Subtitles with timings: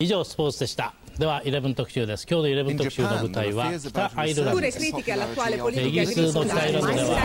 [0.00, 7.18] 以上スポーツでしたでは11特集です今日の11特集の舞台は北アイルランドですイギリスの北アイルランドでは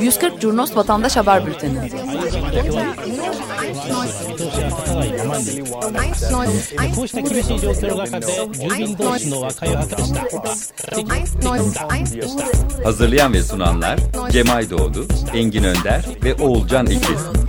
[0.00, 1.90] 140 Curnos Vatandaş Haber Bülteni
[6.94, 8.26] こうした厳しい状況の中で
[8.56, 10.24] 住民同士の和解を図りした
[10.96, 13.98] 的的した Hazırlayan ve sunanlar
[14.30, 17.48] Cemay Doğdu, Engin Önder ve Oğulcan İkiz.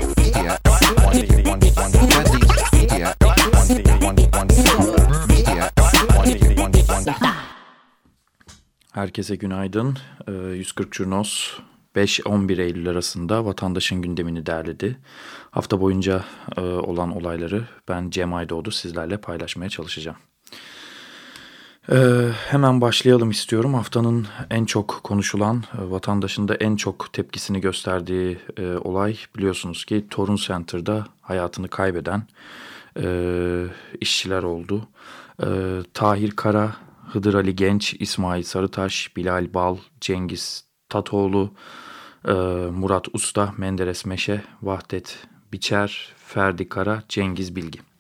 [8.92, 9.98] Herkese günaydın.
[10.28, 11.60] Ee, 140 Curnos
[11.96, 14.98] 5-11 Eylül arasında vatandaşın gündemini derledi.
[15.52, 16.26] Hafta boyunca
[16.58, 20.18] e, olan olayları ben Cem Aydoğdu sizlerle paylaşmaya çalışacağım.
[21.90, 23.74] Ee, hemen başlayalım istiyorum.
[23.74, 30.06] Haftanın en çok konuşulan, e, vatandaşın da en çok tepkisini gösterdiği e, olay biliyorsunuz ki
[30.10, 32.24] Torun Center'da hayatını kaybeden
[33.02, 33.66] e,
[34.02, 34.88] işçiler oldu.
[35.44, 35.48] E,
[35.94, 36.76] Tahir Kara,
[37.12, 41.54] Hıdır Ali Genç, İsmail Sarıtaş, Bilal Bal, Cengiz Tatoğlu,
[42.28, 42.34] e,
[42.72, 45.18] Murat Usta, Menderes Meşe, Vahdet
[45.54, 47.91] Biçer, Ferdi Kara, Cengiz Bilgi.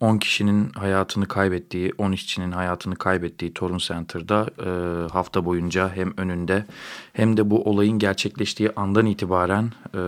[0.00, 6.64] 10 kişinin hayatını kaybettiği, 10 işçinin hayatını kaybettiği Torun Center'da e, hafta boyunca hem önünde
[7.12, 9.98] hem de bu olayın gerçekleştiği andan itibaren e,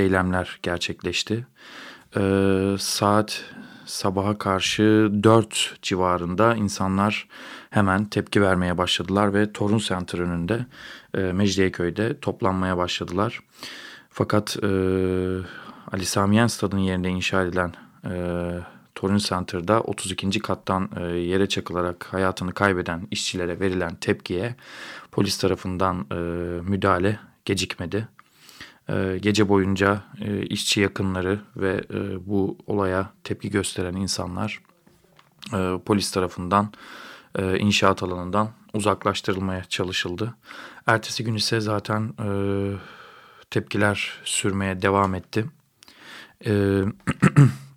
[0.00, 1.46] eylemler gerçekleşti.
[2.16, 3.44] E, saat
[3.86, 7.28] sabaha karşı 4 civarında insanlar
[7.70, 10.66] hemen tepki vermeye başladılar ve Torun Center önünde
[11.14, 13.40] e, Mecidiyeköy'de toplanmaya başladılar.
[14.10, 14.68] Fakat e,
[15.92, 17.72] Ali Samiyen Stadı'nın yerine inşa edilen
[18.04, 18.14] e,
[18.98, 20.38] Torun Center'da 32.
[20.38, 24.54] kattan e, yere çakılarak hayatını kaybeden işçilere verilen tepkiye
[25.12, 26.14] polis tarafından e,
[26.70, 28.08] müdahale gecikmedi.
[28.88, 30.02] E, gece boyunca
[30.50, 31.82] işçi yakınları ve
[32.26, 34.60] bu olaya tepki gösteren insanlar
[35.84, 36.72] polis tarafından
[37.58, 40.34] inşaat alanından uzaklaştırılmaya çalışıldı.
[40.86, 42.14] Ertesi gün ise zaten
[43.50, 45.44] tepkiler sürmeye devam etti.
[46.46, 46.82] E,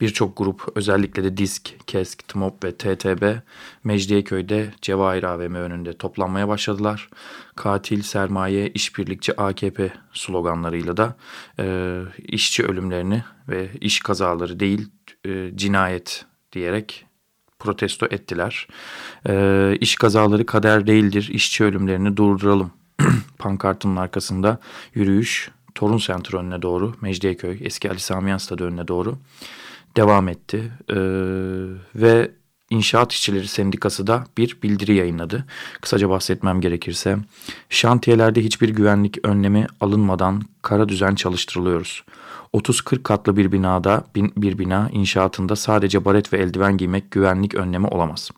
[0.00, 3.36] Birçok grup özellikle de DISK, KESK, TMOP ve TTB
[3.84, 7.08] Mecidiyeköy'de Cevahir AVM önünde toplanmaya başladılar.
[7.56, 11.16] Katil, sermaye, işbirlikçi AKP sloganlarıyla da
[11.58, 14.88] e, işçi ölümlerini ve iş kazaları değil
[15.26, 17.06] e, cinayet diyerek
[17.58, 18.68] protesto ettiler.
[19.28, 22.70] E, iş kazaları kader değildir, işçi ölümlerini durduralım
[23.38, 24.58] pankartının arkasında
[24.94, 29.18] yürüyüş Torun Center önüne doğru, Mecidiyeköy, eski Ali Samiyan Stadı önüne doğru
[29.96, 30.72] devam etti.
[30.90, 30.96] Ee,
[31.94, 32.30] ve
[32.70, 35.44] İnşaat İşçileri Sendikası da bir bildiri yayınladı.
[35.80, 37.18] Kısaca bahsetmem gerekirse,
[37.68, 42.04] şantiyelerde hiçbir güvenlik önlemi alınmadan kara düzen çalıştırılıyoruz.
[42.54, 48.30] 30-40 katlı bir binada bir bina inşaatında sadece baret ve eldiven giymek güvenlik önlemi olamaz.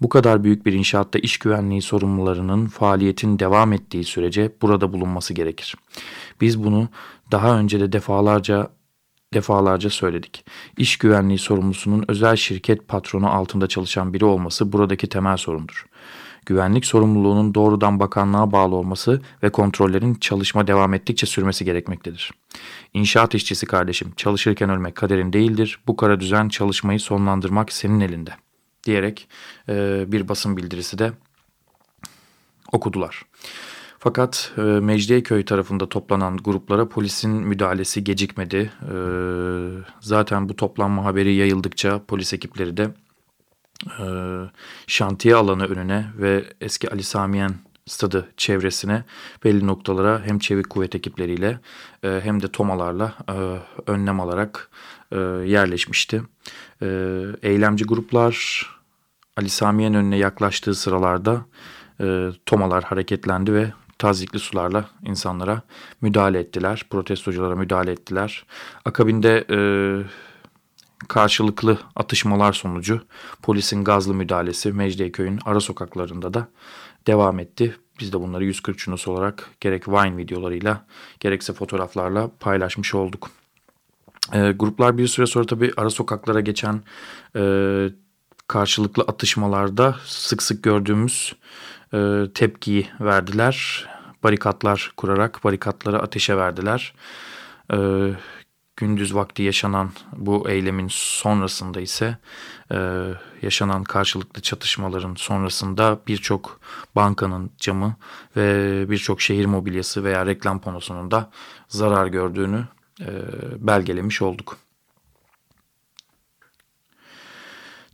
[0.00, 5.76] Bu kadar büyük bir inşaatta iş güvenliği sorumlularının faaliyetin devam ettiği sürece burada bulunması gerekir.
[6.40, 6.88] Biz bunu
[7.30, 8.70] daha önce de defalarca
[9.34, 10.44] defalarca söyledik.
[10.76, 15.86] İş güvenliği sorumlusunun özel şirket patronu altında çalışan biri olması buradaki temel sorundur.
[16.46, 22.30] Güvenlik sorumluluğunun doğrudan bakanlığa bağlı olması ve kontrollerin çalışma devam ettikçe sürmesi gerekmektedir.
[22.94, 25.80] İnşaat işçisi kardeşim, çalışırken ölmek kaderin değildir.
[25.86, 28.30] Bu kara düzen çalışmayı sonlandırmak senin elinde."
[28.84, 29.28] diyerek
[29.68, 31.12] e, bir basın bildirisi de
[32.72, 33.22] okudular.
[34.02, 38.72] Fakat e, Mecidiyeköy tarafında toplanan gruplara polisin müdahalesi gecikmedi.
[38.82, 38.94] E,
[40.00, 42.90] zaten bu toplanma haberi yayıldıkça polis ekipleri de
[44.00, 44.04] e,
[44.86, 47.54] şantiye alanı önüne ve eski Ali Samiyen
[47.86, 49.04] stadı çevresine
[49.44, 51.60] belli noktalara hem çevik kuvvet ekipleriyle
[52.02, 53.58] e, hem de tomalarla e,
[53.90, 54.70] önlem alarak
[55.12, 55.16] e,
[55.46, 56.22] yerleşmişti.
[56.82, 56.86] E,
[57.42, 58.66] eylemci gruplar
[59.36, 61.46] Ali Samiyen önüne yaklaştığı sıralarda
[62.00, 65.62] e, tomalar hareketlendi ve tazikli sularla insanlara
[66.00, 66.86] müdahale ettiler.
[66.90, 68.46] Protestoculara müdahale ettiler.
[68.84, 69.58] Akabinde e,
[71.08, 73.00] karşılıklı atışmalar sonucu
[73.42, 76.48] polisin gazlı müdahalesi Mecidiyeköy'ün ara sokaklarında da
[77.06, 77.76] devam etti.
[78.00, 80.86] Biz de bunları 140 Çunos olarak gerek Vine videolarıyla
[81.20, 83.30] gerekse fotoğraflarla paylaşmış olduk.
[84.32, 86.82] E, gruplar bir süre sonra tabii ara sokaklara geçen
[87.36, 87.42] e,
[88.48, 91.34] karşılıklı atışmalarda sık sık gördüğümüz
[91.94, 93.88] e, tepkiyi verdiler
[94.24, 96.94] barikatlar kurarak barikatları ateşe verdiler.
[97.72, 97.76] E,
[98.76, 102.18] gündüz vakti yaşanan bu eylemin sonrasında ise
[102.72, 103.06] e,
[103.42, 106.60] yaşanan karşılıklı çatışmaların sonrasında birçok
[106.96, 107.96] bankanın camı
[108.36, 111.30] ve birçok şehir mobilyası veya reklam panosunun da
[111.68, 112.64] zarar gördüğünü
[113.00, 113.08] e,
[113.58, 114.56] belgelemiş olduk.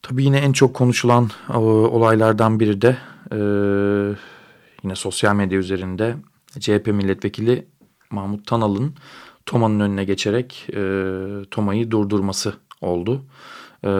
[0.03, 2.97] Tabii yine en çok konuşulan e, olaylardan biri de
[3.33, 3.39] e,
[4.87, 6.17] yine sosyal medya üzerinde
[6.61, 7.67] CHP milletvekili
[8.11, 8.95] Mahmut Tanal'ın
[9.47, 10.81] Toma'nın önüne geçerek e,
[11.51, 13.25] Toma'yı durdurması oldu.
[13.85, 13.91] E,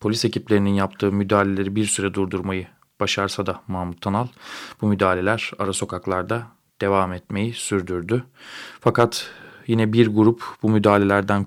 [0.00, 2.66] polis ekiplerinin yaptığı müdahaleleri bir süre durdurmayı
[3.00, 4.26] başarsa da Mahmut Tanal
[4.80, 6.46] bu müdahaleler ara sokaklarda
[6.80, 8.24] devam etmeyi sürdürdü.
[8.80, 9.30] Fakat
[9.66, 11.44] yine bir grup bu müdahalelerden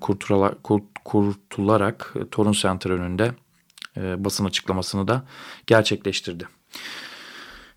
[1.04, 3.32] kurtularak Torun Center önünde
[3.96, 5.24] e, basın açıklamasını da
[5.66, 6.48] gerçekleştirdi.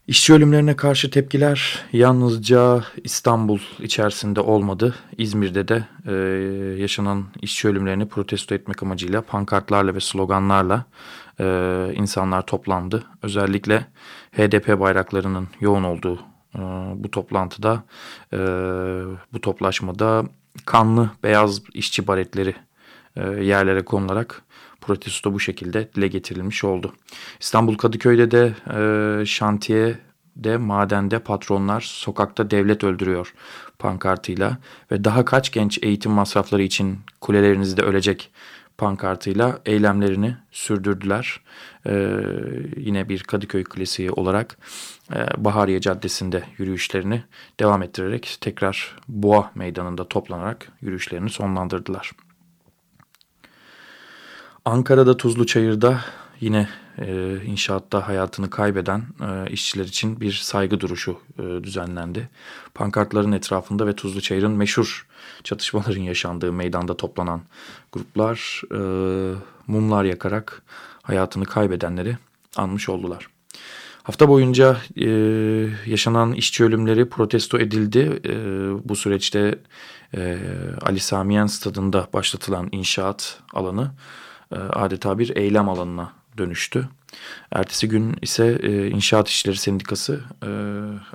[0.07, 4.95] İşçi ölümlerine karşı tepkiler yalnızca İstanbul içerisinde olmadı.
[5.17, 6.13] İzmir'de de e,
[6.81, 10.85] yaşanan işçi ölümlerini protesto etmek amacıyla pankartlarla ve sloganlarla
[11.39, 11.45] e,
[11.95, 13.03] insanlar toplandı.
[13.21, 13.85] Özellikle
[14.31, 16.19] HDP bayraklarının yoğun olduğu
[16.55, 16.59] e,
[16.95, 17.83] bu toplantıda,
[18.33, 18.37] e,
[19.33, 20.23] bu toplaşmada
[20.65, 22.55] kanlı beyaz işçi baretleri
[23.15, 24.41] e, yerlere konularak
[24.85, 26.93] protesto bu şekilde dile getirilmiş oldu.
[27.39, 29.97] İstanbul Kadıköy'de de e, şantiye
[30.35, 33.33] de madende patronlar sokakta devlet öldürüyor
[33.79, 34.57] pankartıyla
[34.91, 38.31] ve daha kaç genç eğitim masrafları için kulelerinizde ölecek
[38.77, 41.41] pankartıyla eylemlerini sürdürdüler.
[41.87, 42.19] Ee,
[42.77, 44.57] yine bir Kadıköy klasiği olarak
[45.15, 47.23] e, Bahariye Caddesi'nde yürüyüşlerini
[47.59, 52.11] devam ettirerek tekrar Boğa Meydanı'nda toplanarak yürüyüşlerini sonlandırdılar.
[54.65, 55.99] Ankara'da Tuzlu Çayır'da
[56.41, 62.29] yine e, inşaatta hayatını kaybeden e, işçiler için bir saygı duruşu e, düzenlendi.
[62.73, 65.07] Pankartların etrafında ve Tuzlu Çayır'ın meşhur
[65.43, 67.41] çatışmaların yaşandığı meydanda toplanan
[67.91, 68.79] gruplar e,
[69.67, 70.61] mumlar yakarak
[71.01, 72.17] hayatını kaybedenleri
[72.55, 73.27] anmış oldular.
[74.03, 75.09] Hafta boyunca e,
[75.85, 78.21] yaşanan işçi ölümleri protesto edildi.
[78.25, 78.33] E,
[78.89, 79.59] bu süreçte
[80.15, 80.37] e,
[80.81, 83.91] Ali Samiyen stadında başlatılan inşaat alanı
[84.57, 86.89] adeta bir eylem alanına dönüştü.
[87.51, 90.49] Ertesi gün ise e, İnşaat İşleri Sendikası e,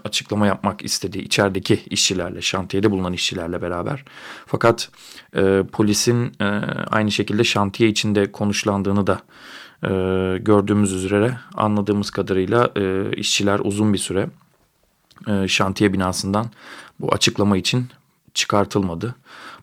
[0.04, 4.04] açıklama yapmak istedi içerideki işçilerle, şantiyede bulunan işçilerle beraber.
[4.46, 4.90] Fakat
[5.36, 6.44] e, polisin e,
[6.90, 9.20] aynı şekilde şantiye içinde konuşlandığını da
[9.82, 9.88] e,
[10.38, 14.28] gördüğümüz üzere anladığımız kadarıyla e, işçiler uzun bir süre
[15.28, 16.46] e, şantiye binasından
[17.00, 17.86] bu açıklama için
[18.34, 19.14] çıkartılmadı.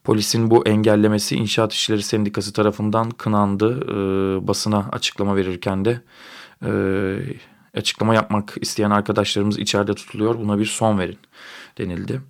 [0.07, 3.79] Polisin bu engellemesi İnşaat İşleri Sendikası tarafından kınandı.
[3.83, 6.01] E, basına açıklama verirken de
[6.65, 6.71] e,
[7.79, 10.39] açıklama yapmak isteyen arkadaşlarımız içeride tutuluyor.
[10.39, 11.17] Buna bir son verin
[11.77, 12.21] denildi.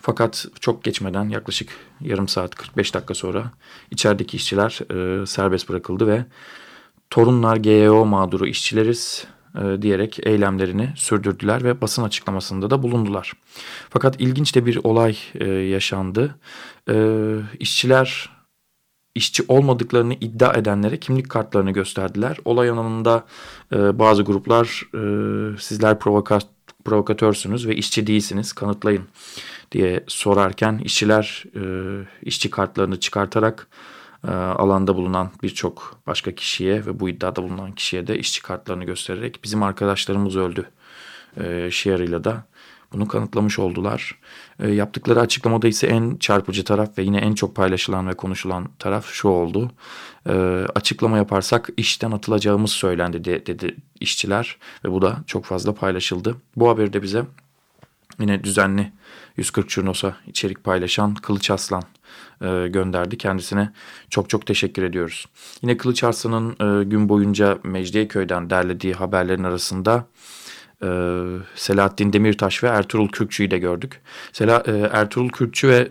[0.00, 3.50] Fakat çok geçmeden yaklaşık yarım saat 45 dakika sonra
[3.90, 4.80] içerideki işçiler
[5.22, 6.24] e, serbest bırakıldı ve
[7.10, 9.26] Torunlar GEO mağduru işçileriz
[9.82, 13.32] diyerek eylemlerini sürdürdüler ve basın açıklamasında da bulundular.
[13.90, 16.34] Fakat ilginç de bir olay e, yaşandı.
[16.90, 16.96] E,
[17.58, 18.30] işçiler
[19.14, 22.36] işçi olmadıklarını iddia edenlere kimlik kartlarını gösterdiler.
[22.44, 23.24] Olay anında
[23.72, 26.46] e, bazı gruplar e, sizler provokat,
[26.84, 29.04] provokatörsünüz ve işçi değilsiniz kanıtlayın
[29.72, 31.62] diye sorarken işçiler e,
[32.22, 38.18] işçi kartlarını çıkartarak e, alanda bulunan birçok başka kişiye ve bu iddiada bulunan kişiye de
[38.18, 40.70] işçi kartlarını göstererek bizim arkadaşlarımız öldü
[41.40, 42.44] e, şiarıyla da
[42.92, 44.18] bunu kanıtlamış oldular.
[44.60, 49.06] E, yaptıkları açıklamada ise en çarpıcı taraf ve yine en çok paylaşılan ve konuşulan taraf
[49.06, 49.70] şu oldu.
[50.28, 50.32] E,
[50.74, 56.36] açıklama yaparsak işten atılacağımız söylendi de, dedi işçiler ve bu da çok fazla paylaşıldı.
[56.56, 57.24] Bu haberi de bize
[58.20, 58.92] yine düzenli
[59.36, 61.82] 140 Çurnos'a içerik paylaşan Kılıç Aslan
[62.44, 63.18] e, gönderdi.
[63.18, 63.72] Kendisine
[64.10, 65.26] çok çok teşekkür ediyoruz.
[65.62, 70.06] Yine Kılıç Arslan'ın e, gün boyunca Mecidiyeköy'den derlediği haberlerin arasında
[70.82, 70.88] e,
[71.54, 74.00] Selahattin Demirtaş ve Ertuğrul Kürkçü'yü de gördük.
[74.32, 75.88] Sela, Ertuğrul Kürkçü ve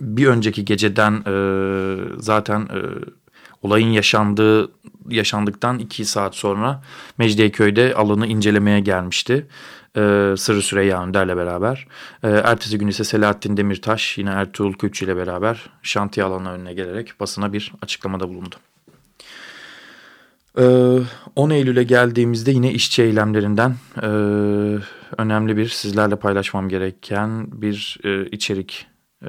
[0.00, 1.22] bir önceki geceden
[2.18, 2.68] zaten
[3.62, 4.70] olayın yaşandığı
[5.08, 6.82] yaşandıktan iki saat sonra
[7.18, 9.46] Mecidiyeköy'de alanı incelemeye gelmişti
[9.96, 11.86] e, Sırrı Süreyya Önder'le beraber.
[12.22, 17.20] E, ertesi gün ise Selahattin Demirtaş yine Ertuğrul Kürkçü ile beraber şantiye alanına önüne gelerek
[17.20, 18.56] basına bir açıklamada bulundu.
[21.36, 24.08] 10 e, Eylül'e geldiğimizde yine işçi eylemlerinden e,
[25.18, 28.86] önemli bir sizlerle paylaşmam gereken bir e, içerik
[29.22, 29.28] e,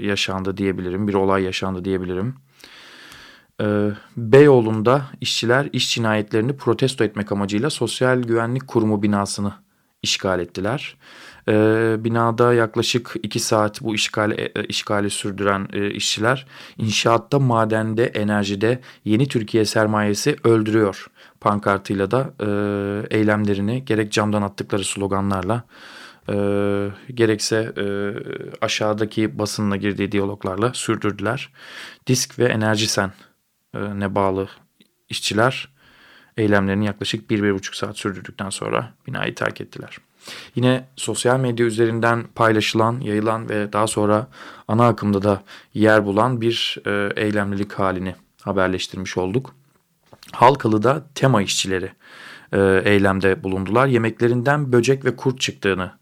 [0.00, 1.08] yaşandı diyebilirim.
[1.08, 2.34] Bir olay yaşandı diyebilirim.
[3.62, 9.52] E, Beyoğlu'nda işçiler iş cinayetlerini protesto etmek amacıyla Sosyal Güvenlik Kurumu binasını
[10.02, 10.96] işgal ettiler.
[11.48, 11.54] E,
[11.98, 16.46] binada yaklaşık iki saat bu işgali, e, işgali sürdüren e, işçiler
[16.78, 21.06] inşaatta, madende, enerjide yeni Türkiye sermayesi öldürüyor
[21.40, 25.62] pankartıyla da e, eylemlerini gerek camdan attıkları sloganlarla
[26.28, 26.34] e,
[27.14, 27.84] gerekse e,
[28.60, 31.52] aşağıdaki basınla girdiği diyaloglarla sürdürdüler.
[32.06, 33.12] Disk ve Enerji Sen
[33.94, 34.48] ne bağlı
[35.08, 35.68] işçiler
[36.36, 39.98] eylemlerini yaklaşık 1-1,5 saat sürdürdükten sonra binayı terk ettiler.
[40.54, 44.28] Yine sosyal medya üzerinden paylaşılan, yayılan ve daha sonra
[44.68, 45.42] ana akımda da
[45.74, 49.54] yer bulan bir e, eylemlilik halini haberleştirmiş olduk.
[50.32, 51.92] Halkalı'da tema işçileri
[52.52, 53.86] e, eylemde bulundular.
[53.86, 55.92] Yemeklerinden böcek ve kurt çıktığını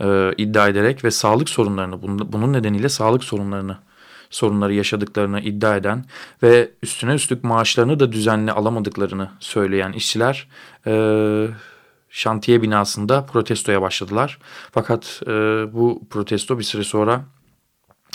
[0.00, 3.78] e, iddia ederek ve sağlık sorunlarını bunun nedeniyle sağlık sorunlarını
[4.32, 6.04] sorunları yaşadıklarını iddia eden
[6.42, 10.48] ve üstüne üstlük maaşlarını da düzenli alamadıklarını söyleyen işçiler
[10.86, 10.92] e,
[12.10, 14.38] şantiye binasında protestoya başladılar.
[14.72, 15.30] Fakat e,
[15.72, 17.24] bu protesto bir süre sonra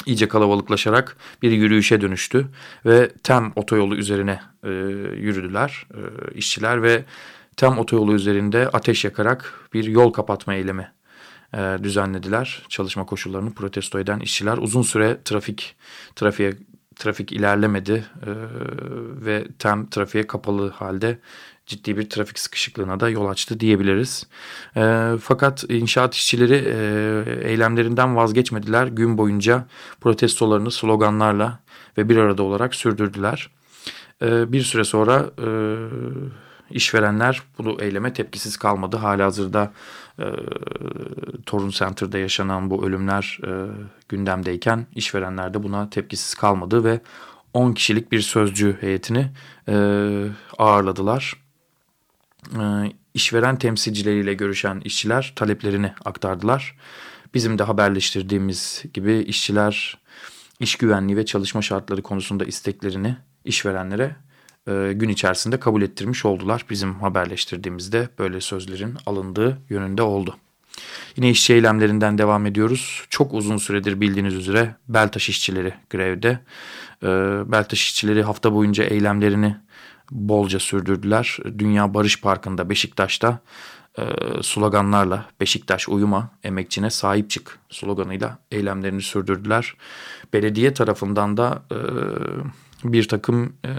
[0.05, 2.47] iyice kalabalıklaşarak bir yürüyüşe dönüştü
[2.85, 4.69] ve Tem otoyolu üzerine e,
[5.17, 5.99] yürüdüler e,
[6.35, 7.05] işçiler ve
[7.57, 10.91] Tem otoyolu üzerinde ateş yakarak bir yol kapatma eylemi
[11.53, 12.63] e, düzenlediler.
[12.69, 15.75] Çalışma koşullarını protesto eden işçiler uzun süre trafik
[16.15, 16.57] trafiğe
[16.95, 18.31] trafik ilerlemedi e,
[19.25, 21.19] ve tem trafiğe kapalı halde
[21.65, 24.27] ciddi bir trafik sıkışıklığına da yol açtı diyebiliriz.
[24.77, 26.55] E, fakat inşaat işçileri
[27.43, 28.87] eylemlerinden vazgeçmediler.
[28.87, 29.65] Gün boyunca
[30.01, 31.59] protestolarını sloganlarla
[31.97, 33.49] ve bir arada olarak sürdürdüler.
[34.21, 35.29] Bir süre sonra
[36.71, 38.97] işverenler bu eyleme tepkisiz kalmadı.
[38.97, 39.73] Halihazırda
[40.19, 40.25] e,
[41.45, 43.51] Torun Center'da yaşanan bu ölümler e,
[44.09, 46.99] gündemdeyken işverenler de buna tepkisiz kalmadı ve
[47.53, 49.31] 10 kişilik bir sözcü heyetini
[49.69, 49.75] e,
[50.57, 51.33] ağırladılar.
[52.55, 52.61] E,
[53.13, 56.75] işveren temsilcileriyle görüşen işçiler taleplerini aktardılar.
[57.33, 59.97] Bizim de haberleştirdiğimiz gibi işçiler
[60.59, 64.15] iş güvenliği ve çalışma şartları konusunda isteklerini işverenlere
[64.95, 66.65] gün içerisinde kabul ettirmiş oldular.
[66.69, 70.37] Bizim haberleştirdiğimizde böyle sözlerin alındığı yönünde oldu.
[71.15, 73.05] Yine işçi eylemlerinden devam ediyoruz.
[73.09, 76.39] Çok uzun süredir bildiğiniz üzere Beltaş işçileri grevde.
[77.03, 77.07] E,
[77.51, 79.55] Beltaş işçileri hafta boyunca eylemlerini
[80.11, 81.37] bolca sürdürdüler.
[81.57, 83.39] Dünya Barış Parkı'nda Beşiktaş'ta
[83.99, 84.03] e,
[84.43, 89.73] sloganlarla Beşiktaş uyuma emekçine sahip çık sloganıyla eylemlerini sürdürdüler.
[90.33, 91.77] Belediye tarafından da e,
[92.93, 93.69] bir takım e,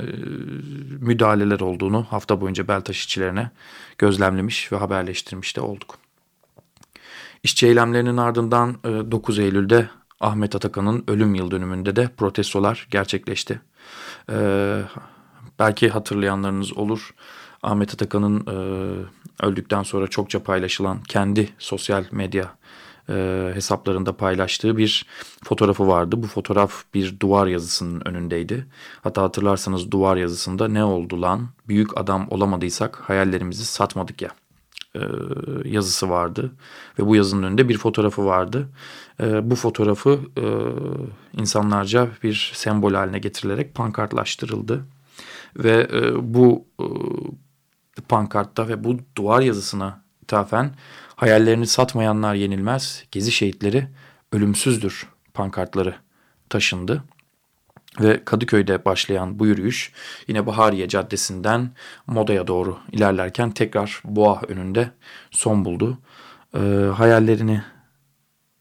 [1.00, 3.50] müdahaleler olduğunu hafta boyunca Beltaş işçilerine
[3.99, 5.99] gözlemlemiş ve haberleştirmiş de olduk.
[7.43, 9.88] İşçi eylemlerinin ardından e, 9 Eylül'de
[10.21, 13.61] Ahmet Atakan'ın ölüm yıl dönümünde de protestolar gerçekleşti.
[14.31, 14.81] E,
[15.59, 17.15] belki hatırlayanlarınız olur.
[17.62, 18.57] Ahmet Atakan'ın e,
[19.47, 22.59] öldükten sonra çokça paylaşılan kendi sosyal medya
[23.09, 25.07] e, hesaplarında paylaştığı bir
[25.45, 26.23] fotoğrafı vardı.
[26.23, 28.67] Bu fotoğraf bir duvar yazısının önündeydi.
[29.03, 34.31] Hatta hatırlarsanız duvar yazısında ne oldu lan büyük adam olamadıysak hayallerimizi satmadık ya
[34.97, 35.00] e,
[35.65, 36.53] yazısı vardı.
[36.99, 38.69] Ve bu yazının önünde bir fotoğrafı vardı.
[39.21, 40.45] E, bu fotoğrafı e,
[41.41, 44.85] insanlarca bir sembol haline getirilerek pankartlaştırıldı.
[45.57, 46.87] Ve e, bu e,
[48.09, 50.75] pankartta ve bu duvar yazısına ithafen
[51.18, 53.88] Hayallerini satmayanlar yenilmez, gezi şehitleri
[54.32, 55.94] ölümsüzdür pankartları
[56.48, 57.04] taşındı.
[58.00, 59.92] Ve Kadıköy'de başlayan bu yürüyüş
[60.28, 61.70] yine Bahariye Caddesi'nden
[62.06, 64.90] Moda'ya doğru ilerlerken tekrar Boğa önünde
[65.30, 65.98] son buldu.
[66.54, 66.58] E,
[66.96, 67.62] hayallerini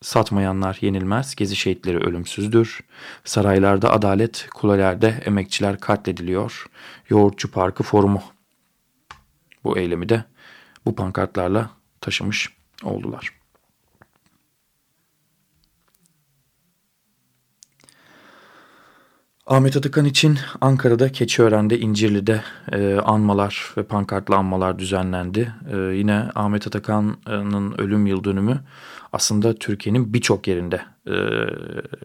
[0.01, 2.79] satmayanlar yenilmez, gezi şehitleri ölümsüzdür.
[3.23, 6.65] Saraylarda adalet, kulelerde emekçiler katlediliyor.
[7.09, 8.23] Yoğurtçu Parkı Forumu
[9.63, 10.23] bu eylemi de
[10.85, 11.76] bu pankartlarla
[12.07, 12.49] taşımış
[12.83, 13.29] oldular.
[19.47, 25.53] Ahmet Atakan için Ankara'da, Keçiören'de, İncirli'de e, anmalar ve pankartlı anmalar düzenlendi.
[25.71, 28.59] E, yine Ahmet Atakan'ın ölüm yıl dönümü
[29.13, 31.15] aslında Türkiye'nin birçok yerinde e,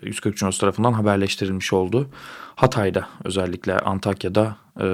[0.02, 2.10] 140 Cunos tarafından haberleştirilmiş oldu.
[2.56, 4.86] Hatay'da özellikle Antakya'da e,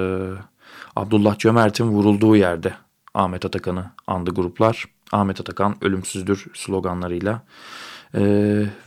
[0.95, 2.73] Abdullah Cömert'in vurulduğu yerde
[3.13, 4.85] Ahmet Atakan'ı andı gruplar.
[5.11, 7.41] Ahmet Atakan ölümsüzdür sloganlarıyla
[8.15, 8.21] e,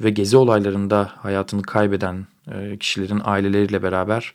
[0.01, 4.35] ve gezi olaylarında hayatını kaybeden e, kişilerin aileleriyle beraber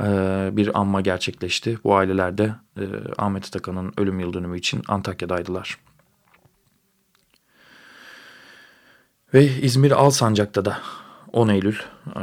[0.00, 0.06] e,
[0.52, 1.78] bir anma gerçekleşti.
[1.84, 2.84] Bu aileler de e,
[3.18, 5.78] Ahmet Atakan'ın ölüm yıl dönümü için Antakya'daydılar.
[9.34, 10.78] Ve İzmir Alsancak'ta da
[11.32, 11.76] 10 Eylül
[12.16, 12.20] e,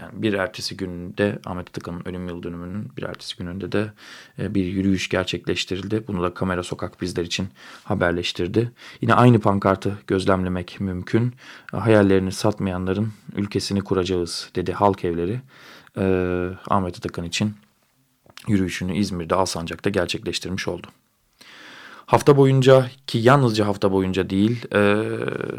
[0.00, 3.92] yani bir ertesi günde Ahmet Atıkan'ın ölüm yıl dönümünün bir ertesi gününde de
[4.38, 6.04] e, bir yürüyüş gerçekleştirildi.
[6.08, 7.48] Bunu da Kamera Sokak bizler için
[7.84, 8.72] haberleştirdi.
[9.00, 11.34] Yine aynı pankartı gözlemlemek mümkün.
[11.72, 15.40] Hayallerini satmayanların ülkesini kuracağız dedi halk evleri.
[15.96, 16.04] E,
[16.68, 17.54] Ahmet Atakan için
[18.48, 20.86] yürüyüşünü İzmir'de Alsancak'ta gerçekleştirmiş oldu.
[22.10, 25.04] Hafta boyunca ki yalnızca hafta boyunca değil e,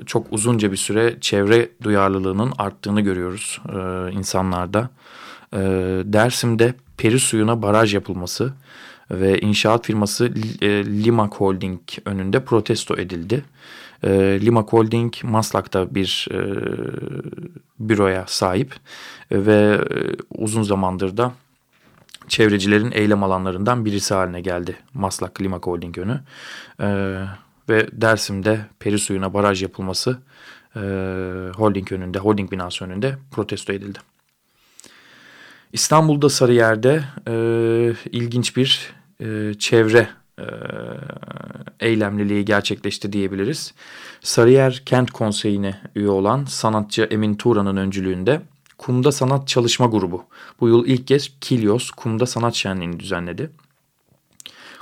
[0.05, 4.89] çok uzunca bir süre çevre duyarlılığının arttığını görüyoruz e, insanlarda.
[5.53, 5.60] E,
[6.05, 8.53] Dersim'de peri suyuna baraj yapılması
[9.12, 10.25] ve inşaat firması
[10.62, 13.46] e, Limak Holding önünde protesto edildi.
[14.03, 14.10] E,
[14.41, 16.39] Limak Holding Maslak'ta bir e,
[17.79, 18.75] büroya sahip
[19.31, 19.98] ve e,
[20.38, 21.34] uzun zamandır da
[22.28, 26.20] çevrecilerin eylem alanlarından birisi haline geldi Maslak Limak Holding önü.
[26.80, 27.18] E,
[27.70, 30.18] ve Dersim'de peri suyuna baraj yapılması
[30.75, 30.80] e,
[31.56, 34.00] holding önünde, holding binası önünde protesto edildi.
[35.74, 37.36] İstanbul'da Sarıyer'de e,
[38.12, 40.08] ilginç bir e, çevre
[40.40, 40.46] e,
[41.80, 43.74] eylemliliği gerçekleşti diyebiliriz.
[44.22, 48.42] Sarıyer Kent Konseyi'ne üye olan sanatçı Emin Turan'ın öncülüğünde
[48.81, 50.23] Kumda Sanat Çalışma Grubu
[50.59, 53.50] bu yıl ilk kez Kilyos Kumda Sanat Şenliği'ni düzenledi.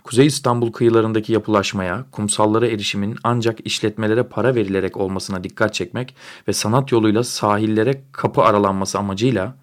[0.03, 6.15] Kuzey İstanbul kıyılarındaki yapılaşmaya, kumsallara erişimin ancak işletmelere para verilerek olmasına dikkat çekmek
[6.47, 9.55] ve sanat yoluyla sahillere kapı aralanması amacıyla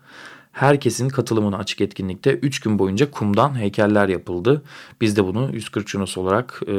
[0.53, 4.63] herkesin katılımını açık etkinlikte 3 gün boyunca kumdan heykeller yapıldı.
[5.01, 6.73] Biz de bunu 140 Yunus olarak e,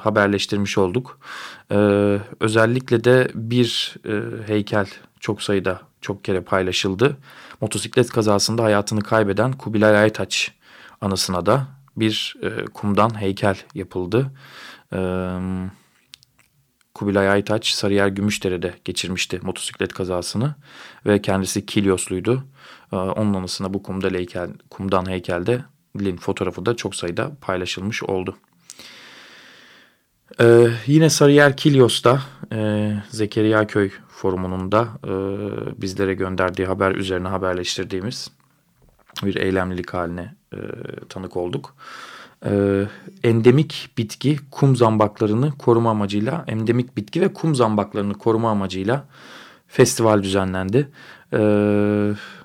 [0.00, 1.18] haberleştirmiş olduk.
[1.70, 1.76] E,
[2.40, 4.86] özellikle de bir e, heykel
[5.20, 7.16] çok sayıda çok kere paylaşıldı.
[7.60, 10.52] Motosiklet kazasında hayatını kaybeden Kubilay Aytaç
[11.00, 11.66] anısına da
[11.96, 14.30] bir e, kumdan heykel yapıldı.
[14.92, 14.98] E,
[16.94, 20.54] Kubilay Aytaç Sarıyer Gümüşdere'de geçirmişti motosiklet kazasını
[21.06, 22.44] ve kendisi Kilyosluydu.
[22.92, 25.64] E, onun anısına bu kumda heykel, kumdan heykelde
[26.00, 28.36] Lin fotoğrafı da çok sayıda paylaşılmış oldu.
[30.40, 35.12] Ee, yine Sarıyer Kilyos'ta e, Zekeriya Köy forumunun da e,
[35.82, 38.30] bizlere gönderdiği haber üzerine haberleştirdiğimiz
[39.22, 40.58] bir eylemlilik haline e,
[41.08, 41.74] tanık olduk.
[42.44, 42.84] E,
[43.24, 49.04] endemik bitki kum zambaklarını koruma amacıyla endemik bitki ve kum zambaklarını koruma amacıyla
[49.68, 50.88] festival düzenlendi.
[51.32, 51.38] E,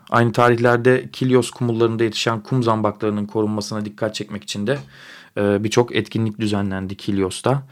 [0.09, 4.77] aynı tarihlerde Kilyos kumullarında yetişen kum zambaklarının korunmasına dikkat çekmek için de
[5.37, 7.63] e, birçok etkinlik düzenlendi Kilyos'ta.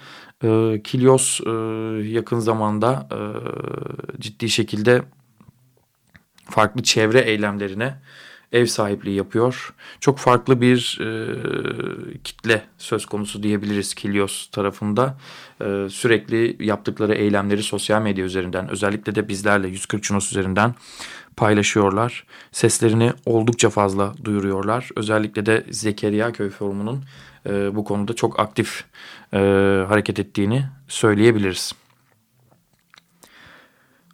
[0.45, 1.49] E, Kilyos e,
[2.09, 3.19] yakın zamanda e,
[4.21, 5.03] ciddi şekilde
[6.49, 7.95] farklı çevre eylemlerine
[8.51, 9.73] ev sahipliği yapıyor.
[9.99, 11.07] Çok farklı bir e,
[12.23, 15.17] kitle söz konusu diyebiliriz Kilios tarafında.
[15.61, 20.75] E, sürekli yaptıkları eylemleri sosyal medya üzerinden özellikle de bizlerle 140 Cunos üzerinden
[21.37, 22.23] paylaşıyorlar.
[22.51, 24.89] Seslerini oldukça fazla duyuruyorlar.
[24.95, 27.03] Özellikle de Zekeriya Köy Forumu'nun
[27.49, 28.85] e, bu konuda çok aktif
[29.33, 29.37] e,
[29.87, 31.73] hareket ettiğini söyleyebiliriz.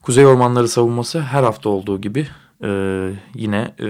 [0.02, 2.28] Kuzey Ormanları savunması her hafta olduğu gibi
[2.64, 2.70] e,
[3.36, 3.88] yine e,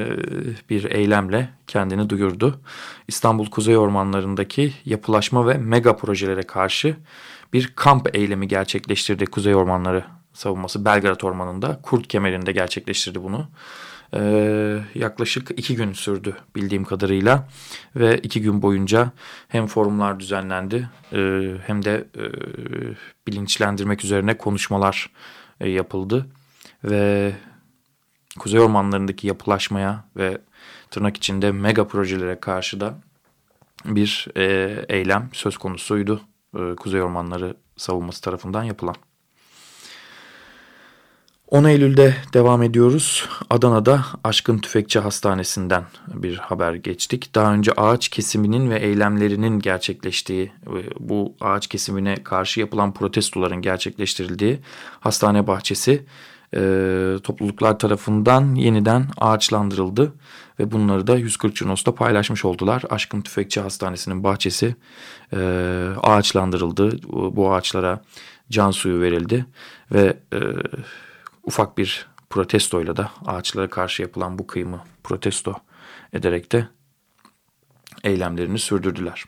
[0.69, 2.59] bir eylemle kendini duyurdu.
[3.07, 6.95] İstanbul Kuzey Ormanları'ndaki yapılaşma ve mega projelere karşı
[7.53, 11.79] bir kamp eylemi gerçekleştirdi Kuzey Ormanları savunması Belgrad Ormanı'nda.
[11.83, 13.47] Kurt kemerinde gerçekleştirdi bunu.
[14.13, 17.47] Ee, yaklaşık iki gün sürdü bildiğim kadarıyla
[17.95, 19.11] ve iki gün boyunca
[19.47, 22.23] hem forumlar düzenlendi e, hem de e,
[23.27, 25.09] bilinçlendirmek üzerine konuşmalar
[25.59, 26.27] e, yapıldı
[26.83, 27.33] ve
[28.39, 30.37] kuzey ormanlarındaki yapılaşmaya ve
[30.89, 32.97] tırnak içinde mega projelere karşı da
[33.85, 36.21] bir e, eylem söz konusuydu
[36.57, 38.95] e, kuzey ormanları savunması tarafından yapılan.
[41.51, 43.29] 10 Eylül'de devam ediyoruz.
[43.49, 47.35] Adana'da Aşkın Tüfekçi Hastanesi'nden bir haber geçtik.
[47.35, 50.51] Daha önce ağaç kesiminin ve eylemlerinin gerçekleştiği,
[50.99, 54.59] bu ağaç kesimine karşı yapılan protestoların gerçekleştirildiği
[54.99, 56.05] hastane bahçesi
[56.55, 56.59] e,
[57.23, 60.13] topluluklar tarafından yeniden ağaçlandırıldı.
[60.59, 62.83] Ve bunları da 140 Cunos'ta paylaşmış oldular.
[62.89, 64.75] Aşkın Tüfekçi Hastanesi'nin bahçesi
[65.33, 65.37] e,
[66.03, 66.99] ağaçlandırıldı.
[67.11, 68.01] Bu ağaçlara
[68.49, 69.45] can suyu verildi
[69.91, 70.17] ve...
[70.33, 70.39] E,
[71.43, 75.55] ufak bir protestoyla da ağaçlara karşı yapılan bu kıyımı protesto
[76.13, 76.67] ederek de
[78.03, 79.23] eylemlerini sürdürdüler.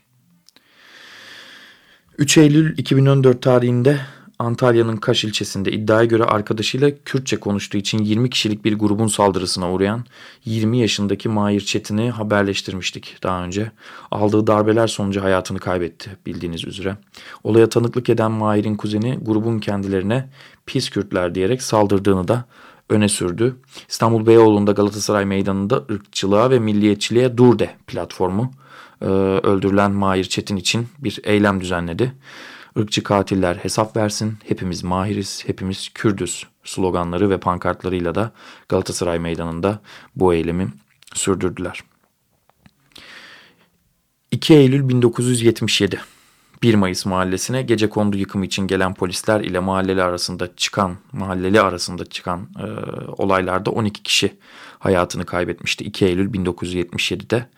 [2.18, 4.00] 3 Eylül 2014 tarihinde
[4.44, 10.06] Antalya'nın Kaş ilçesinde iddiaya göre arkadaşıyla Kürtçe konuştuğu için 20 kişilik bir grubun saldırısına uğrayan
[10.46, 13.72] 20 yaşındaki Mahir Çetin'i haberleştirmiştik daha önce.
[14.12, 16.98] Aldığı darbeler sonucu hayatını kaybetti bildiğiniz üzere.
[17.44, 20.30] Olaya tanıklık eden Mahir'in kuzeni grubun kendilerine
[20.66, 22.46] pis Kürtler diyerek saldırdığını da
[22.90, 23.56] öne sürdü.
[23.90, 28.52] İstanbul Beyoğlu'nda Galatasaray Meydanı'nda ırkçılığa ve milliyetçiliğe dur de platformu
[29.44, 32.14] öldürülen Mahir Çetin için bir eylem düzenledi.
[32.76, 38.32] Irkçı katiller hesap versin, hepimiz mahiriz, hepimiz Kürdüz sloganları ve pankartlarıyla da
[38.70, 39.80] Galatasaray Meydanı'nda
[40.16, 40.68] bu eylemi
[41.14, 41.84] sürdürdüler.
[44.32, 46.00] 2 Eylül 1977
[46.64, 52.06] 1 Mayıs mahallesine gece kondu yıkımı için gelen polisler ile mahalleli arasında çıkan mahalleli arasında
[52.06, 52.66] çıkan e,
[53.18, 54.34] olaylarda 12 kişi
[54.80, 55.84] hayatını kaybetmişti.
[55.84, 57.50] 2 Eylül 1977'de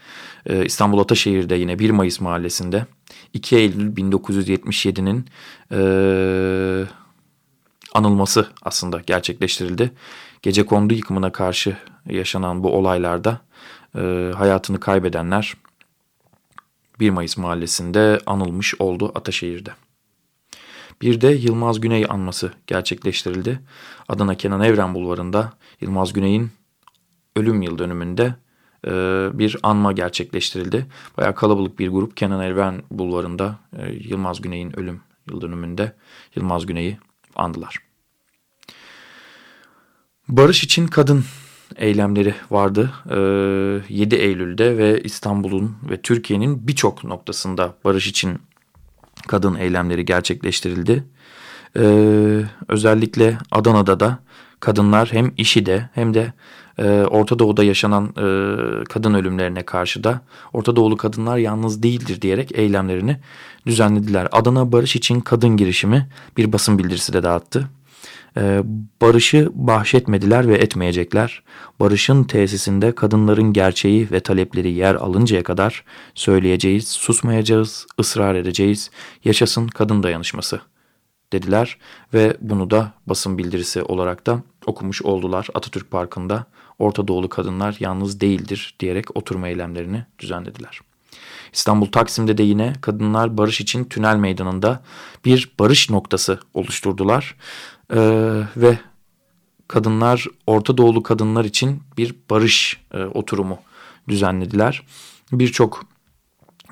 [0.45, 2.85] e, İstanbul Ataşehir'de yine 1 Mayıs mahallesinde
[3.33, 5.25] 2 Eylül 1977'nin
[5.71, 6.87] e,
[7.93, 9.91] anılması aslında gerçekleştirildi.
[10.41, 11.77] Gece kondu yıkımına karşı
[12.09, 13.41] yaşanan bu olaylarda
[13.95, 15.53] e, hayatını kaybedenler
[16.99, 19.71] 1 Mayıs mahallesinde anılmış oldu Ataşehir'de.
[21.01, 23.59] Bir de Yılmaz Güney anması gerçekleştirildi.
[24.09, 26.51] Adana Kenan Evren Bulvarı'nda Yılmaz Güney'in
[27.35, 28.35] ölüm yıl dönümünde
[28.85, 28.91] e,
[29.33, 30.85] bir anma gerçekleştirildi.
[31.17, 35.95] Bayağı kalabalık bir grup Kenan Evren Bulvarı'nda e, Yılmaz Güney'in ölüm yıl dönümünde
[36.35, 36.97] Yılmaz Güney'i
[37.35, 37.77] andılar.
[40.27, 41.23] Barış için kadın
[41.75, 42.91] eylemleri vardı.
[43.89, 48.39] 7 ee, Eylül'de ve İstanbul'un ve Türkiye'nin birçok noktasında barış için
[49.27, 51.03] kadın eylemleri gerçekleştirildi.
[52.67, 54.19] Özellikle Adana'da da
[54.59, 56.33] kadınlar hem işi de hem de
[56.77, 60.21] e, Orta Doğu'da yaşanan e, kadın ölümlerine karşı da
[60.53, 63.17] Orta Doğulu kadınlar yalnız değildir diyerek eylemlerini
[63.65, 64.27] düzenlediler.
[64.31, 67.69] Adana Barış için Kadın girişimi bir basın bildirisi de dağıttı.
[68.37, 68.63] Ee,
[69.01, 71.43] barışı bahşetmediler ve etmeyecekler.
[71.79, 75.83] Barışın tesisinde kadınların gerçeği ve talepleri yer alıncaya kadar
[76.15, 78.91] söyleyeceğiz, susmayacağız, ısrar edeceğiz.
[79.25, 80.61] Yaşasın kadın dayanışması
[81.33, 81.77] dediler
[82.13, 86.45] ve bunu da basın bildirisi olarak da okumuş oldular Atatürk Parkı'nda.
[86.79, 90.79] Orta Doğulu kadınlar yalnız değildir diyerek oturma eylemlerini düzenlediler.
[91.53, 94.83] İstanbul Taksim'de de yine kadınlar barış için tünel meydanında
[95.25, 97.35] bir barış noktası oluşturdular.
[97.93, 98.79] Ee, ve
[99.67, 103.59] kadınlar Orta Doğulu kadınlar için bir barış e, oturumu
[104.09, 104.83] düzenlediler.
[105.31, 105.85] Birçok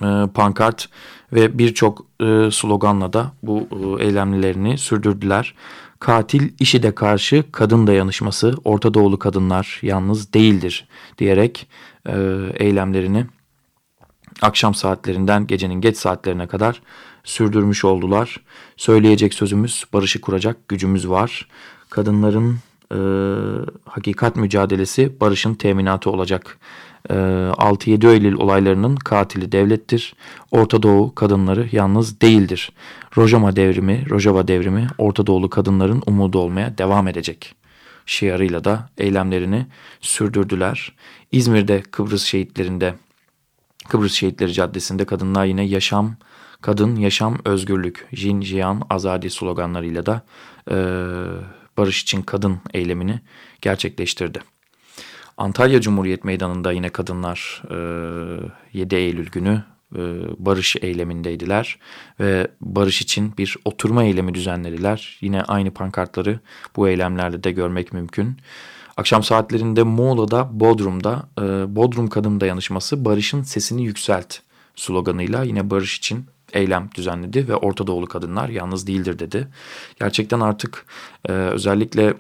[0.02, 0.90] e, pankart
[1.34, 3.68] ve birçok e, sloganla da bu
[4.00, 5.56] e, eylemlerini sürdürdüler.
[6.04, 10.88] Katil işi de karşı kadın dayanışması Orta Doğulu kadınlar yalnız değildir
[11.18, 11.68] diyerek
[12.08, 12.14] e,
[12.56, 13.26] eylemlerini
[14.42, 16.82] akşam saatlerinden gecenin geç saatlerine kadar
[17.24, 18.38] sürdürmüş oldular.
[18.78, 21.48] Söyleyecek sözümüz, barışı kuracak gücümüz var.
[21.90, 22.58] Kadınların
[22.92, 23.00] e,
[23.86, 26.58] hakikat mücadelesi barışın teminatı olacak.
[27.10, 30.16] E, 6-7 Eylül olaylarının katili devlettir.
[30.52, 32.72] Orta Doğu kadınları yalnız değildir.
[33.18, 37.56] Rojava devrimi, Rojava devrimi Orta Doğulu kadınların umudu olmaya devam edecek
[38.06, 39.66] şiarıyla da eylemlerini
[40.02, 40.94] sürdürdüler.
[41.32, 42.96] İzmir'de Kıbrıs şehitlerinde
[43.90, 46.16] Kıbrıs Şehitleri Caddesi'nde kadınlar yine yaşam,
[46.62, 50.22] kadın, yaşam, özgürlük, jin, jiyan, azadi sloganlarıyla da
[50.72, 50.76] e,
[51.78, 53.20] barış için kadın eylemini
[53.62, 54.53] gerçekleştirdi.
[55.38, 57.64] Antalya Cumhuriyet Meydanı'nda yine kadınlar
[58.74, 59.64] e, 7 Eylül günü
[59.96, 60.00] e,
[60.38, 61.80] barış eylemindeydiler
[62.20, 65.18] ve barış için bir oturma eylemi düzenlediler.
[65.22, 66.40] Yine aynı pankartları
[66.76, 68.38] bu eylemlerde de görmek mümkün.
[68.98, 74.38] Akşam saatlerinde Muğla'da, Bodrum'da e, Bodrum Kadın Dayanışması Barış'ın Sesini Yükselt
[74.76, 79.48] sloganıyla yine barış için eylem düzenledi ve Orta Doğulu kadınlar yalnız değildir dedi.
[80.00, 80.86] Gerçekten artık
[81.30, 82.14] e, özellikle e,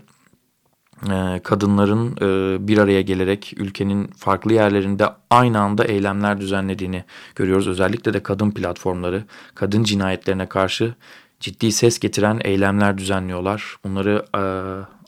[1.44, 7.04] kadınların e, bir araya gelerek ülkenin farklı yerlerinde aynı anda eylemler düzenlediğini
[7.36, 7.68] görüyoruz.
[7.68, 9.24] Özellikle de kadın platformları
[9.56, 10.96] kadın cinayetlerine karşı
[11.39, 13.78] ciddi ses getiren eylemler düzenliyorlar.
[13.84, 14.44] Bunları e,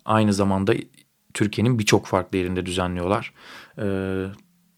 [0.06, 0.74] aynı zamanda
[1.34, 3.34] Türkiye'nin birçok farklı yerinde düzenliyorlar.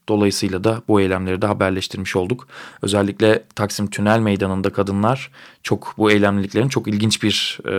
[0.10, 2.48] Dolayısıyla da bu eylemleri de haberleştirmiş olduk.
[2.82, 5.32] Özellikle Taksim Tünel Meydanı'nda kadınlar
[5.64, 7.72] çok bu eylemliliklerin çok ilginç bir e,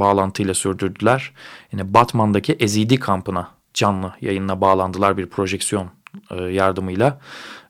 [0.00, 1.32] bağlantıyla sürdürdüler.
[1.72, 5.90] Yine Batman'daki Ezidi kampına canlı yayınla bağlandılar bir projeksiyon
[6.30, 7.18] e, yardımıyla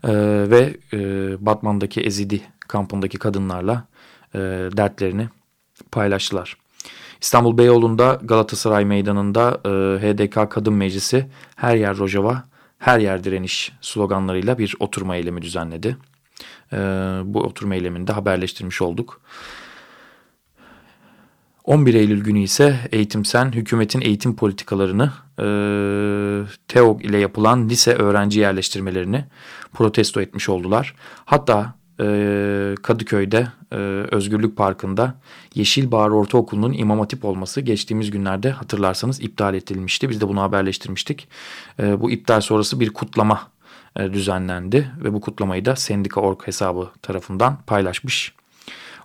[0.04, 0.10] e,
[0.50, 0.98] ve e,
[1.46, 3.84] Batman'daki Ezidi kampındaki kadınlarla
[4.34, 4.38] e,
[4.76, 5.28] dertlerini
[5.92, 6.56] paylaştılar.
[7.20, 11.26] İstanbul Beyoğlu'nda Galatasaray Meydanı'nda e, HDK Kadın Meclisi
[11.56, 12.44] her yer Rojava,
[12.80, 15.96] her yer direniş sloganlarıyla bir oturma eylemi düzenledi.
[16.72, 16.76] E,
[17.24, 19.20] bu oturma eylemini de haberleştirmiş olduk.
[21.64, 25.46] 11 Eylül günü ise Eğitim Sen hükümetin eğitim politikalarını e,
[26.68, 29.24] TEOG ile yapılan lise öğrenci yerleştirmelerini
[29.72, 30.94] protesto etmiş oldular.
[31.24, 33.76] Hatta e, Kadıköy'de e,
[34.10, 35.14] Özgürlük Parkı'nda
[35.54, 40.10] Yeşil Bağır Ortaokulu'nun imam hatip olması geçtiğimiz günlerde hatırlarsanız iptal edilmişti.
[40.10, 41.28] Biz de bunu haberleştirmiştik.
[41.80, 43.50] E, bu iptal sonrası bir kutlama
[43.98, 48.34] düzenlendi ve bu kutlamayı da Sendika Org hesabı tarafından paylaşmış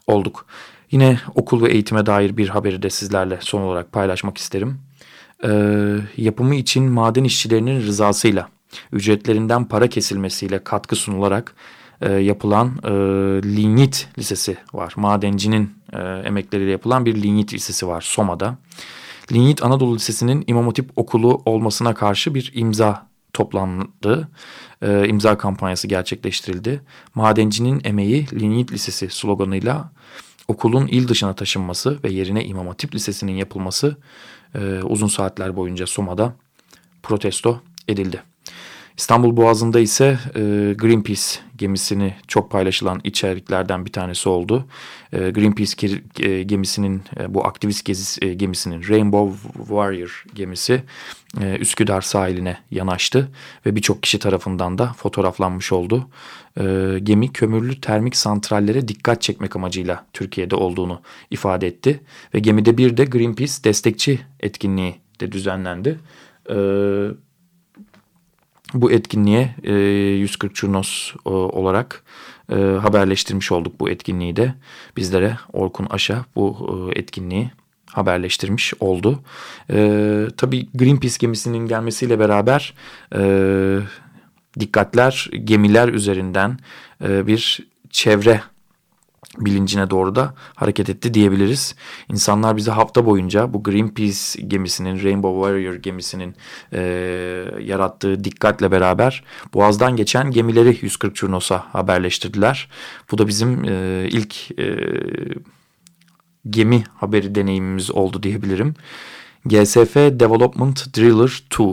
[0.07, 0.45] olduk.
[0.91, 4.79] Yine okul ve eğitime dair bir haberi de sizlerle son olarak paylaşmak isterim.
[6.17, 8.49] Yapımı için maden işçilerinin rızasıyla
[8.91, 11.55] ücretlerinden para kesilmesiyle katkı sunularak
[12.01, 12.89] e, yapılan e,
[13.55, 14.93] Lignit Lisesi var.
[14.95, 18.57] Madencinin e, emekleriyle yapılan bir Lignit Lisesi var Soma'da.
[19.31, 24.29] Lignit Anadolu Lisesi'nin İmam Hatip okulu olmasına karşı bir imza toplandı.
[24.81, 26.81] E, imza kampanyası gerçekleştirildi.
[27.15, 29.91] Madencinin emeği Lignit Lisesi sloganıyla
[30.47, 33.97] okulun il dışına taşınması ve yerine İmam Hatip Lisesi'nin yapılması
[34.55, 36.33] e, uzun saatler boyunca Soma'da
[37.03, 38.34] protesto edildi.
[38.97, 40.39] İstanbul Boğazı'nda ise e,
[40.77, 44.65] Greenpeace gemisini çok paylaşılan içeriklerden bir tanesi oldu.
[45.13, 50.83] E, Greenpeace e, gemisinin e, bu aktivist gezisi, e, gemisinin Rainbow Warrior gemisi
[51.41, 53.31] e, Üsküdar sahiline yanaştı
[53.65, 56.09] ve birçok kişi tarafından da fotoğraflanmış oldu.
[56.59, 56.63] E,
[57.03, 62.01] gemi kömürlü termik santrallere dikkat çekmek amacıyla Türkiye'de olduğunu ifade etti
[62.33, 65.99] ve gemide bir de Greenpeace destekçi etkinliği de düzenlendi.
[66.49, 67.17] Evet
[68.81, 72.03] bu etkinliğe e, 140 Churnos e, olarak
[72.51, 74.53] e, haberleştirmiş olduk bu etkinliği de.
[74.97, 77.51] Bizlere Orkun Aşa bu e, etkinliği
[77.85, 79.19] haberleştirmiş oldu.
[79.69, 82.73] E, tabii Greenpeace gemisinin gelmesiyle beraber
[83.15, 83.79] e,
[84.59, 86.57] dikkatler gemiler üzerinden
[87.03, 88.41] e, bir çevre
[89.39, 91.75] bilincine doğru da hareket etti diyebiliriz.
[92.09, 96.35] İnsanlar bize hafta boyunca bu Greenpeace gemisinin, Rainbow Warrior gemisinin
[96.73, 96.81] e,
[97.61, 102.69] yarattığı dikkatle beraber Boğaz'dan geçen gemileri 140 Churnos'a haberleştirdiler.
[103.11, 104.77] Bu da bizim e, ilk e,
[106.49, 108.73] gemi haberi deneyimimiz oldu diyebilirim.
[109.45, 111.63] GSF Development Driller 2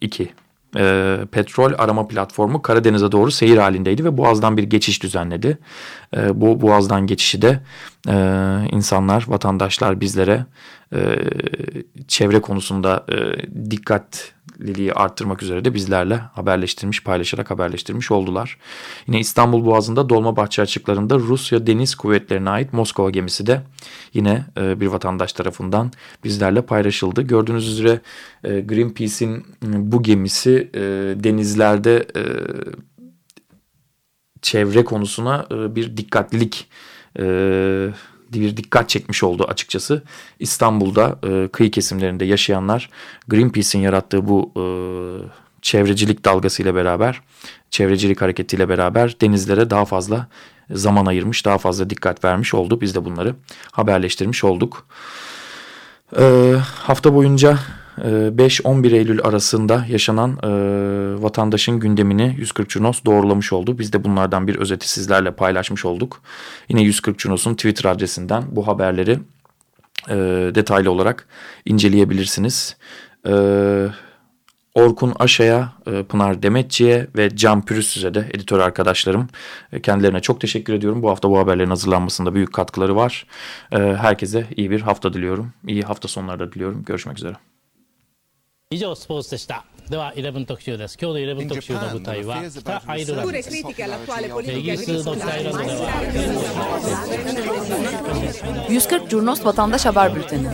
[0.00, 0.32] 2
[0.76, 5.58] e, petrol arama platformu Karadeniz'e doğru seyir halindeydi ve Boğaz'dan bir geçiş düzenledi.
[6.16, 7.60] E, bu Boğaz'dan geçişi de
[8.08, 8.14] e,
[8.72, 10.46] insanlar, vatandaşlar bizlere
[10.94, 11.00] e,
[12.08, 13.16] çevre konusunda e,
[13.70, 18.58] dikkat liliği arttırmak üzere de bizlerle haberleştirmiş, paylaşarak haberleştirmiş oldular.
[19.06, 23.62] Yine İstanbul Boğazı'nda Dolmabahçe açıklarında Rusya Deniz Kuvvetleri'ne ait Moskova gemisi de
[24.14, 25.92] yine e, bir vatandaş tarafından
[26.24, 27.22] bizlerle paylaşıldı.
[27.22, 28.00] Gördüğünüz üzere
[28.44, 30.80] e, Greenpeace'in bu gemisi e,
[31.24, 32.22] denizlerde e,
[34.42, 36.68] çevre konusuna e, bir dikkatlilik
[37.18, 37.24] e,
[38.32, 40.02] bir dikkat çekmiş oldu açıkçası.
[40.38, 42.90] İstanbul'da e, kıyı kesimlerinde yaşayanlar
[43.28, 44.62] Greenpeace'in yarattığı bu e,
[45.62, 47.20] çevrecilik dalgasıyla beraber,
[47.70, 50.28] çevrecilik hareketiyle beraber denizlere daha fazla
[50.70, 52.80] zaman ayırmış, daha fazla dikkat vermiş oldu.
[52.80, 53.34] Biz de bunları
[53.72, 54.86] haberleştirmiş olduk.
[56.18, 57.58] E, hafta boyunca
[57.98, 60.48] 5-11 Eylül arasında yaşanan e,
[61.22, 63.78] vatandaşın gündemini 140 Cunos doğrulamış oldu.
[63.78, 66.22] Biz de bunlardan bir özeti sizlerle paylaşmış olduk.
[66.68, 69.18] Yine 140 Cunos'un Twitter adresinden bu haberleri
[70.08, 70.14] e,
[70.54, 71.28] detaylı olarak
[71.64, 72.76] inceleyebilirsiniz.
[73.26, 73.32] E,
[74.74, 79.28] Orkun Aşa'ya, e, Pınar Demetçi'ye ve Can Pürüzsüz'e de editör arkadaşlarım
[79.72, 81.02] e, kendilerine çok teşekkür ediyorum.
[81.02, 83.26] Bu hafta bu haberlerin hazırlanmasında büyük katkıları var.
[83.72, 85.52] E, herkese iyi bir hafta diliyorum.
[85.66, 86.84] İyi hafta sonları da diliyorum.
[86.84, 87.47] Görüşmek üzere.
[88.73, 93.63] 以上スポーツでしたでは11特集です今日の11特集の舞台は北アイルランドですイ
[94.63, 95.91] ギリスの北アイルランドでは
[98.69, 100.47] 140 Curnos Vatandaş Haber Bülteni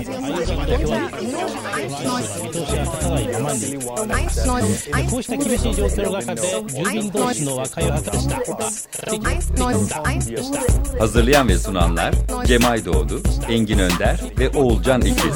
[11.00, 12.14] Hazırlayan ve sunanlar
[12.46, 15.36] Cemay Doğdu, Engin Önder ve Oğulcan İkiz.